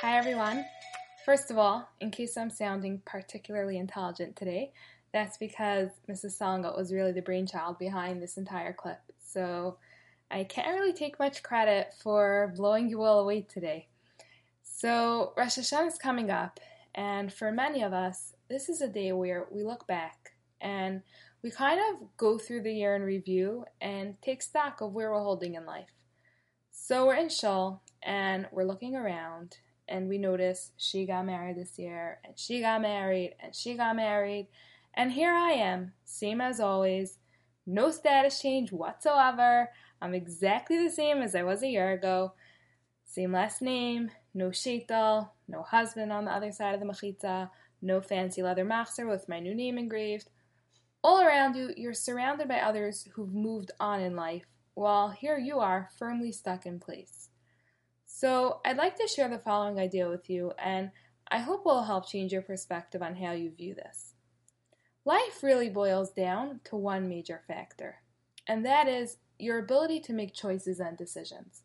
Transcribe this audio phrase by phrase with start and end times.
[0.00, 0.64] Hi, everyone.
[1.24, 4.70] First of all, in case I'm sounding particularly intelligent today,
[5.12, 6.36] that's because Mrs.
[6.38, 9.00] Songa was really the brainchild behind this entire clip.
[9.18, 9.76] So
[10.30, 13.88] I can't really take much credit for blowing you all away today.
[14.62, 16.60] So Rosh Hashanah is coming up,
[16.94, 20.30] and for many of us, this is a day where we look back
[20.60, 21.02] and
[21.42, 25.18] we kind of go through the year in review and take stock of where we're
[25.18, 25.90] holding in life.
[26.70, 29.56] So we're in Shul and we're looking around
[29.88, 33.96] and we notice she got married this year and she got married and she got
[33.96, 34.48] married
[34.94, 37.18] and here I am, same as always,
[37.66, 39.70] no status change whatsoever.
[40.02, 42.32] I'm exactly the same as I was a year ago.
[43.04, 48.00] Same last name, no shaitel, no husband on the other side of the mechitza, no
[48.00, 50.30] fancy leather machzer with my new name engraved.
[51.04, 55.60] All around you, you're surrounded by others who've moved on in life, while here you
[55.60, 57.28] are firmly stuck in place.
[58.10, 60.90] So, I'd like to share the following idea with you, and
[61.28, 64.14] I hope will help change your perspective on how you view this.
[65.04, 67.96] Life really boils down to one major factor,
[68.46, 71.64] and that is your ability to make choices and decisions.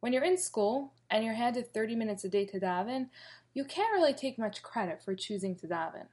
[0.00, 3.08] When you're in school and you're handed 30 minutes a day to daven,
[3.54, 6.08] you can't really take much credit for choosing to daven.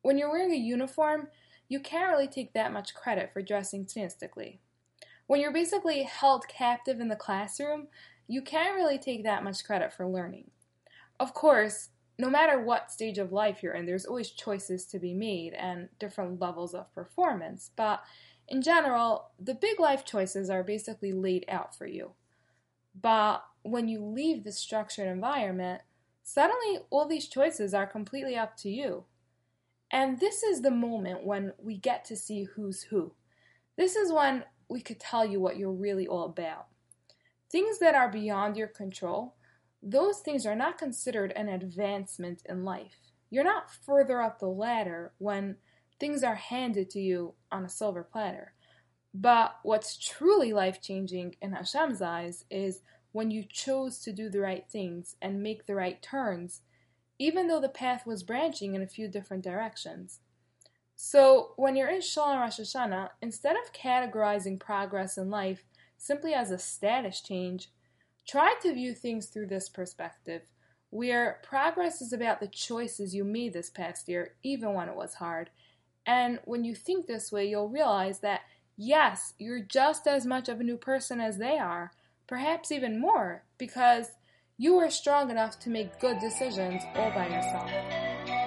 [0.00, 1.28] When you're wearing a uniform,
[1.68, 4.60] you can't really take that much credit for dressing statistically.
[5.26, 7.88] When you're basically held captive in the classroom,
[8.28, 10.50] you can't really take that much credit for learning.
[11.18, 15.14] Of course, no matter what stage of life you're in, there's always choices to be
[15.14, 18.02] made and different levels of performance, but
[18.46, 22.12] in general, the big life choices are basically laid out for you.
[23.00, 25.82] But when you leave the structured environment,
[26.22, 29.04] suddenly all these choices are completely up to you.
[29.90, 33.12] And this is the moment when we get to see who's who.
[33.76, 36.66] This is when we could tell you what you're really all about.
[37.50, 39.34] Things that are beyond your control,
[39.82, 43.12] those things are not considered an advancement in life.
[43.30, 45.56] You're not further up the ladder when
[46.00, 48.52] things are handed to you on a silver platter.
[49.14, 52.82] But what's truly life changing in Hashem's eyes is
[53.12, 56.60] when you chose to do the right things and make the right turns
[57.18, 60.20] even though the path was branching in a few different directions.
[60.94, 65.64] So, when you're in Shul Rosh Hashanah, instead of categorizing progress in life
[65.98, 67.68] simply as a status change,
[68.26, 70.42] try to view things through this perspective,
[70.90, 75.14] where progress is about the choices you made this past year, even when it was
[75.14, 75.50] hard.
[76.06, 78.40] And when you think this way, you'll realize that
[78.78, 81.90] yes, you're just as much of a new person as they are,
[82.26, 84.12] perhaps even more, because
[84.56, 88.37] you are strong enough to make good decisions all by yourself.